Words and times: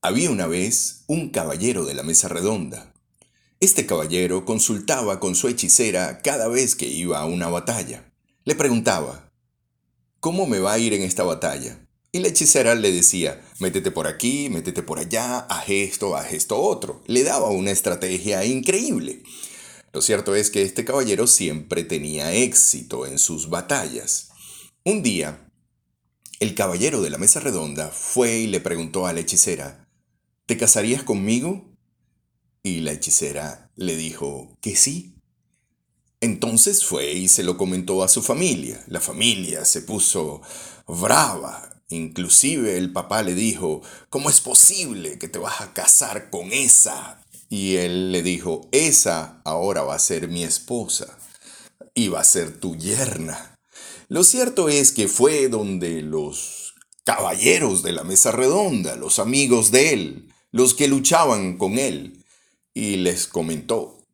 Había 0.00 0.30
una 0.30 0.46
vez 0.46 1.02
un 1.08 1.30
caballero 1.30 1.84
de 1.84 1.92
la 1.92 2.04
mesa 2.04 2.28
redonda. 2.28 2.94
Este 3.58 3.84
caballero 3.84 4.44
consultaba 4.44 5.18
con 5.18 5.34
su 5.34 5.48
hechicera 5.48 6.22
cada 6.22 6.46
vez 6.46 6.76
que 6.76 6.86
iba 6.86 7.18
a 7.18 7.24
una 7.24 7.48
batalla. 7.48 8.12
Le 8.44 8.54
preguntaba, 8.54 9.32
¿cómo 10.20 10.46
me 10.46 10.60
va 10.60 10.74
a 10.74 10.78
ir 10.78 10.92
en 10.92 11.02
esta 11.02 11.24
batalla? 11.24 11.84
Y 12.12 12.20
la 12.20 12.28
hechicera 12.28 12.76
le 12.76 12.92
decía, 12.92 13.44
métete 13.58 13.90
por 13.90 14.06
aquí, 14.06 14.48
métete 14.48 14.84
por 14.84 15.00
allá, 15.00 15.40
haz 15.40 15.68
esto, 15.68 16.14
haz 16.14 16.32
esto 16.32 16.62
otro. 16.62 17.02
Le 17.08 17.24
daba 17.24 17.50
una 17.50 17.72
estrategia 17.72 18.44
increíble. 18.44 19.24
Lo 19.92 20.00
cierto 20.00 20.36
es 20.36 20.50
que 20.50 20.62
este 20.62 20.84
caballero 20.84 21.26
siempre 21.26 21.82
tenía 21.82 22.32
éxito 22.32 23.04
en 23.04 23.18
sus 23.18 23.50
batallas. 23.50 24.28
Un 24.84 25.02
día, 25.02 25.50
el 26.38 26.54
caballero 26.54 27.02
de 27.02 27.10
la 27.10 27.18
mesa 27.18 27.40
redonda 27.40 27.88
fue 27.88 28.38
y 28.38 28.46
le 28.46 28.60
preguntó 28.60 29.08
a 29.08 29.12
la 29.12 29.18
hechicera, 29.18 29.87
¿te 30.48 30.56
casarías 30.56 31.02
conmigo? 31.02 31.62
Y 32.62 32.80
la 32.80 32.92
hechicera 32.92 33.70
le 33.76 33.96
dijo 33.96 34.56
que 34.62 34.76
sí. 34.76 35.14
Entonces 36.22 36.86
fue 36.86 37.12
y 37.12 37.28
se 37.28 37.42
lo 37.42 37.58
comentó 37.58 38.02
a 38.02 38.08
su 38.08 38.22
familia. 38.22 38.82
La 38.88 39.00
familia 39.00 39.66
se 39.66 39.82
puso 39.82 40.40
brava. 40.86 41.82
Inclusive 41.90 42.78
el 42.78 42.94
papá 42.94 43.22
le 43.22 43.34
dijo, 43.34 43.82
¿cómo 44.08 44.30
es 44.30 44.40
posible 44.40 45.18
que 45.18 45.28
te 45.28 45.38
vas 45.38 45.60
a 45.60 45.74
casar 45.74 46.30
con 46.30 46.50
esa? 46.50 47.22
Y 47.50 47.76
él 47.76 48.10
le 48.10 48.22
dijo, 48.22 48.68
esa 48.72 49.42
ahora 49.44 49.82
va 49.82 49.96
a 49.96 50.00
ser 50.00 50.28
mi 50.28 50.44
esposa 50.44 51.18
y 51.94 52.08
va 52.08 52.20
a 52.20 52.24
ser 52.24 52.58
tu 52.58 52.74
yerna. 52.74 53.58
Lo 54.08 54.24
cierto 54.24 54.70
es 54.70 54.92
que 54.92 55.08
fue 55.08 55.48
donde 55.48 56.00
los 56.00 56.74
caballeros 57.04 57.82
de 57.82 57.92
la 57.92 58.04
mesa 58.04 58.32
redonda, 58.32 58.96
los 58.96 59.18
amigos 59.18 59.70
de 59.70 59.92
él, 59.92 60.34
los 60.50 60.74
que 60.74 60.88
luchaban 60.88 61.58
con 61.58 61.78
él, 61.78 62.24
y 62.74 62.96
les 62.96 63.26
comentó, 63.26 64.06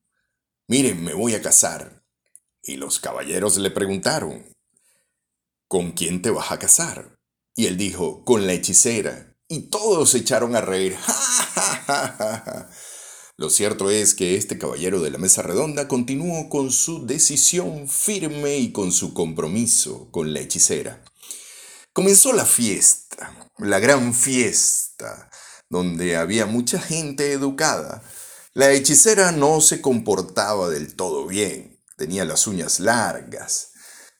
miren, 0.68 1.04
me 1.04 1.12
voy 1.12 1.34
a 1.34 1.42
casar. 1.42 2.02
Y 2.62 2.76
los 2.76 2.98
caballeros 2.98 3.58
le 3.58 3.70
preguntaron, 3.70 4.50
¿con 5.68 5.92
quién 5.92 6.22
te 6.22 6.30
vas 6.30 6.50
a 6.50 6.58
casar? 6.58 7.14
Y 7.54 7.66
él 7.66 7.76
dijo, 7.76 8.24
con 8.24 8.46
la 8.46 8.54
hechicera. 8.54 9.36
Y 9.48 9.68
todos 9.68 10.10
se 10.10 10.18
echaron 10.18 10.56
a 10.56 10.62
reír. 10.62 10.96
Lo 13.36 13.50
cierto 13.50 13.90
es 13.90 14.14
que 14.14 14.36
este 14.36 14.58
caballero 14.58 15.02
de 15.02 15.10
la 15.10 15.18
mesa 15.18 15.42
redonda 15.42 15.88
continuó 15.88 16.48
con 16.48 16.70
su 16.70 17.04
decisión 17.04 17.88
firme 17.88 18.56
y 18.56 18.72
con 18.72 18.92
su 18.92 19.12
compromiso 19.12 20.10
con 20.10 20.32
la 20.32 20.40
hechicera. 20.40 21.04
Comenzó 21.92 22.32
la 22.32 22.46
fiesta, 22.46 23.50
la 23.58 23.78
gran 23.78 24.14
fiesta, 24.14 25.30
donde 25.74 26.16
había 26.16 26.46
mucha 26.46 26.78
gente 26.78 27.32
educada. 27.32 28.00
La 28.52 28.70
hechicera 28.70 29.32
no 29.32 29.60
se 29.60 29.80
comportaba 29.80 30.70
del 30.70 30.94
todo 30.94 31.26
bien, 31.26 31.82
tenía 31.96 32.24
las 32.24 32.46
uñas 32.46 32.78
largas, 32.78 33.72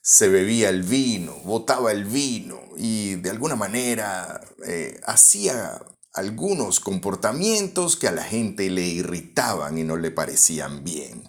se 0.03 0.29
bebía 0.29 0.69
el 0.69 0.83
vino, 0.83 1.37
botaba 1.45 1.93
el 1.93 2.07
vino 2.07 2.61
y 2.77 3.15
de 3.15 3.31
alguna 3.31 3.55
manera 3.55 4.41
eh, 4.67 5.01
hacía 5.07 5.81
algunos 6.13 6.81
comportamientos 6.81 7.95
que 7.95 8.09
a 8.09 8.13
la 8.13 8.25
gente 8.25 8.69
le 8.69 8.83
irritaban 8.83 9.79
y 9.79 9.85
no 9.85 9.97
le 9.97 10.11
parecían 10.11 10.83
bien. 10.83 11.23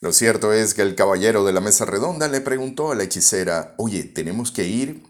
Lo 0.00 0.12
cierto 0.12 0.52
es 0.52 0.74
que 0.74 0.82
el 0.82 0.94
caballero 0.94 1.46
de 1.46 1.54
la 1.54 1.62
mesa 1.62 1.86
redonda 1.86 2.28
le 2.28 2.42
preguntó 2.42 2.92
a 2.92 2.94
la 2.94 3.04
hechicera, 3.04 3.74
oye, 3.78 4.04
tenemos 4.04 4.52
que 4.52 4.66
ir 4.66 5.02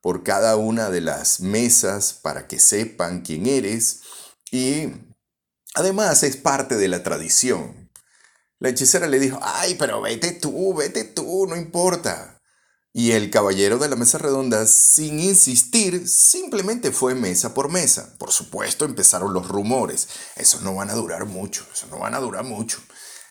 por 0.00 0.22
cada 0.22 0.56
una 0.56 0.90
de 0.90 1.00
las 1.00 1.40
mesas 1.40 2.12
para 2.12 2.46
que 2.46 2.58
sepan 2.60 3.22
quién 3.22 3.46
eres 3.46 4.00
y 4.50 4.88
además 5.74 6.22
es 6.22 6.36
parte 6.36 6.76
de 6.76 6.88
la 6.88 7.02
tradición. 7.02 7.90
La 8.60 8.70
hechicera 8.70 9.06
le 9.06 9.20
dijo, 9.20 9.38
ay, 9.42 9.76
pero 9.78 10.00
vete 10.00 10.32
tú, 10.32 10.74
vete 10.74 11.04
tú, 11.04 11.46
no 11.46 11.56
importa. 11.56 12.38
Y 12.92 13.12
el 13.12 13.30
caballero 13.30 13.78
de 13.78 13.88
la 13.88 13.94
mesa 13.94 14.18
redonda, 14.18 14.66
sin 14.66 15.20
insistir, 15.20 16.08
simplemente 16.08 16.90
fue 16.90 17.14
mesa 17.14 17.54
por 17.54 17.70
mesa. 17.70 18.16
Por 18.18 18.32
supuesto, 18.32 18.84
empezaron 18.84 19.32
los 19.32 19.46
rumores. 19.46 20.08
Eso 20.34 20.60
no 20.62 20.74
van 20.74 20.90
a 20.90 20.94
durar 20.94 21.26
mucho, 21.26 21.64
eso 21.72 21.86
no 21.88 21.98
van 21.98 22.14
a 22.14 22.20
durar 22.20 22.44
mucho. 22.44 22.82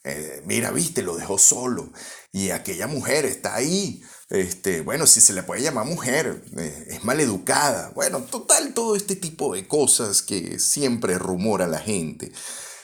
Eh, 0.07 0.41
mira, 0.45 0.72
viste, 0.72 1.01
lo 1.01 1.18
dejó 1.18 1.38
solo. 1.38 1.91
Y 2.31 2.51
aquella 2.51 2.88
mujer 2.88 3.25
está 3.25 3.56
ahí. 3.56 4.01
Este, 4.29 4.81
bueno, 4.81 5.06
si 5.06 5.19
se 5.19 5.34
le 5.34 5.44
puede 5.44 5.62
llamar 5.62 5.85
mujer, 5.85 6.44
eh, 6.57 6.85
es 6.91 7.03
mal 7.03 7.19
educada. 7.19 7.91
Bueno, 7.94 8.22
total, 8.22 8.73
todo 8.73 8.95
este 8.95 9.18
tipo 9.18 9.53
de 9.53 9.68
cosas 9.68 10.22
que 10.22 10.59
siempre 10.59 11.18
rumora 11.18 11.68
la 11.68 11.79
gente. 11.79 12.31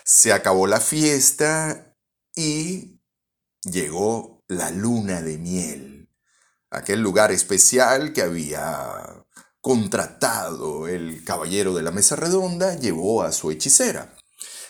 Se 0.04 0.34
acabó 0.34 0.68
la 0.68 0.82
fiesta 0.82 1.96
y 2.36 3.00
llegó 3.62 4.44
la 4.50 4.72
luna 4.72 5.22
de 5.22 5.38
miel. 5.38 6.10
Aquel 6.72 7.02
lugar 7.02 7.32
especial 7.32 8.12
que 8.12 8.22
había 8.22 9.24
contratado 9.62 10.90
el 10.90 11.24
caballero 11.24 11.74
de 11.74 11.84
la 11.84 11.92
mesa 11.92 12.18
redonda 12.18 12.78
llevó 12.78 13.24
a 13.24 13.32
su 13.32 13.50
hechicera. 13.50 14.14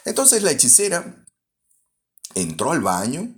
Entonces 0.06 0.44
la 0.44 0.52
hechicera 0.52 1.23
entró 2.36 2.72
al 2.72 2.82
baño 2.82 3.34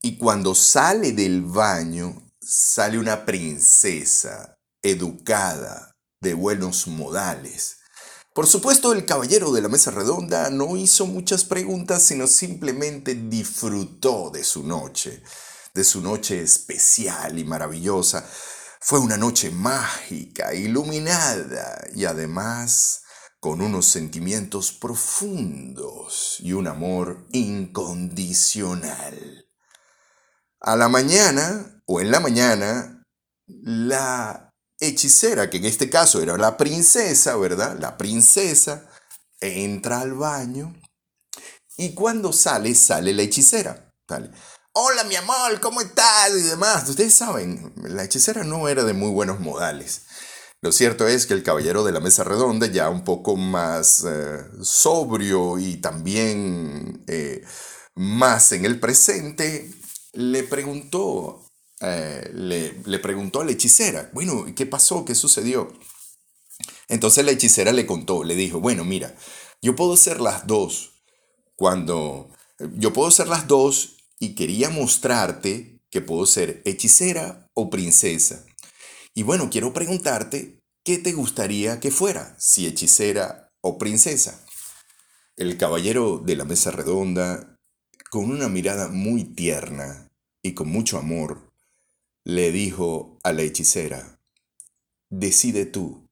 y 0.00 0.16
cuando 0.16 0.54
sale 0.54 1.12
del 1.12 1.42
baño 1.42 2.30
sale 2.40 2.98
una 2.98 3.24
princesa 3.24 4.58
educada, 4.82 5.92
de 6.20 6.34
buenos 6.34 6.86
modales. 6.86 7.78
Por 8.34 8.46
supuesto, 8.46 8.92
el 8.92 9.04
caballero 9.04 9.52
de 9.52 9.60
la 9.60 9.68
mesa 9.68 9.90
redonda 9.90 10.48
no 10.50 10.76
hizo 10.76 11.06
muchas 11.06 11.44
preguntas, 11.44 12.02
sino 12.02 12.26
simplemente 12.26 13.14
disfrutó 13.14 14.30
de 14.30 14.42
su 14.42 14.64
noche, 14.64 15.22
de 15.74 15.84
su 15.84 16.00
noche 16.00 16.40
especial 16.40 17.38
y 17.38 17.44
maravillosa. 17.44 18.24
Fue 18.80 19.00
una 19.00 19.16
noche 19.16 19.50
mágica, 19.50 20.54
iluminada 20.54 21.84
y 21.94 22.06
además 22.06 23.01
con 23.42 23.60
unos 23.60 23.86
sentimientos 23.86 24.70
profundos 24.70 26.36
y 26.38 26.52
un 26.52 26.68
amor 26.68 27.26
incondicional. 27.32 29.48
A 30.60 30.76
la 30.76 30.88
mañana, 30.88 31.82
o 31.86 32.00
en 32.00 32.12
la 32.12 32.20
mañana, 32.20 33.02
la 33.48 34.48
hechicera, 34.78 35.50
que 35.50 35.56
en 35.56 35.64
este 35.64 35.90
caso 35.90 36.22
era 36.22 36.38
la 36.38 36.56
princesa, 36.56 37.34
¿verdad? 37.34 37.76
La 37.80 37.98
princesa 37.98 38.88
entra 39.40 40.02
al 40.02 40.14
baño 40.14 40.80
y 41.76 41.94
cuando 41.94 42.32
sale, 42.32 42.72
sale 42.76 43.12
la 43.12 43.22
hechicera. 43.22 43.92
Hola 44.72 45.02
mi 45.02 45.16
amor, 45.16 45.58
¿cómo 45.58 45.80
estás? 45.80 46.30
Y 46.30 46.42
demás. 46.42 46.88
Ustedes 46.88 47.16
saben, 47.16 47.72
la 47.74 48.04
hechicera 48.04 48.44
no 48.44 48.68
era 48.68 48.84
de 48.84 48.92
muy 48.92 49.10
buenos 49.10 49.40
modales. 49.40 50.02
Lo 50.62 50.70
cierto 50.70 51.08
es 51.08 51.26
que 51.26 51.34
el 51.34 51.42
caballero 51.42 51.82
de 51.82 51.90
la 51.90 51.98
mesa 51.98 52.22
redonda, 52.22 52.68
ya 52.68 52.88
un 52.88 53.02
poco 53.02 53.36
más 53.36 54.04
eh, 54.08 54.44
sobrio 54.62 55.58
y 55.58 55.78
también 55.78 57.02
eh, 57.08 57.42
más 57.96 58.52
en 58.52 58.64
el 58.64 58.78
presente, 58.78 59.72
le 60.12 60.44
preguntó, 60.44 61.44
eh, 61.80 62.30
le, 62.32 62.98
preguntó 63.00 63.40
a 63.40 63.44
la 63.44 63.50
hechicera, 63.50 64.08
bueno, 64.12 64.46
¿qué 64.54 64.64
pasó? 64.64 65.04
¿Qué 65.04 65.16
sucedió? 65.16 65.72
Entonces 66.88 67.24
la 67.24 67.32
hechicera 67.32 67.72
le 67.72 67.84
contó, 67.84 68.22
le 68.22 68.36
dijo, 68.36 68.60
bueno, 68.60 68.84
mira, 68.84 69.16
yo 69.62 69.74
puedo 69.74 69.96
ser 69.96 70.20
las 70.20 70.46
dos. 70.46 71.02
Cuando 71.56 72.30
yo 72.76 72.92
puedo 72.92 73.10
ser 73.10 73.26
las 73.26 73.48
dos 73.48 73.96
y 74.20 74.36
quería 74.36 74.70
mostrarte 74.70 75.82
que 75.90 76.00
puedo 76.02 76.24
ser 76.24 76.62
hechicera 76.64 77.50
o 77.52 77.68
princesa. 77.68 78.44
Y 79.14 79.24
bueno, 79.24 79.50
quiero 79.50 79.72
preguntarte, 79.72 80.58
¿qué 80.84 80.98
te 80.98 81.12
gustaría 81.12 81.80
que 81.80 81.90
fuera? 81.90 82.34
Si 82.38 82.66
hechicera 82.66 83.52
o 83.60 83.76
princesa. 83.76 84.44
El 85.36 85.58
caballero 85.58 86.18
de 86.18 86.36
la 86.36 86.44
mesa 86.44 86.70
redonda 86.70 87.58
con 88.10 88.30
una 88.30 88.48
mirada 88.48 88.88
muy 88.88 89.24
tierna 89.24 90.10
y 90.42 90.54
con 90.54 90.68
mucho 90.68 90.98
amor, 90.98 91.52
le 92.24 92.52
dijo 92.52 93.18
a 93.22 93.32
la 93.32 93.42
hechicera, 93.42 94.20
decide 95.10 95.66
tú, 95.66 96.08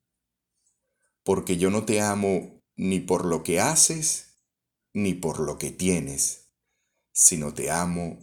porque 1.24 1.56
yo 1.56 1.70
no 1.70 1.84
te 1.84 2.00
amo 2.00 2.62
ni 2.76 3.00
por 3.00 3.24
lo 3.24 3.42
que 3.42 3.60
haces, 3.60 4.38
ni 4.92 5.14
por 5.14 5.40
lo 5.40 5.58
que 5.58 5.70
tienes, 5.70 6.48
sino 7.12 7.54
te 7.54 7.70
amo 7.70 8.18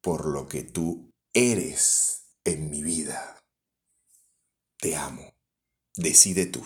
por 0.00 0.26
lo 0.26 0.48
que 0.48 0.62
tú 0.62 1.10
eres 1.32 2.24
en 2.44 2.70
mi 2.70 2.82
vida. 2.82 3.43
Te 4.84 4.94
amo. 4.94 5.32
Decide 5.96 6.44
tú. 6.44 6.62